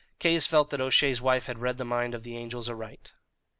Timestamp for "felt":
0.47-0.71